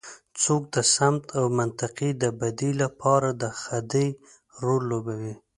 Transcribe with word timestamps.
څوک 0.43 0.63
د 0.75 0.77
سمت 0.95 1.23
او 1.37 1.45
منطقې 1.59 2.09
د 2.23 2.23
بدۍ 2.39 2.71
لپاره 2.83 3.29
د 3.41 3.43
خدۍ 3.59 4.07
رول 4.63 4.83
لوبوي. 4.91 5.33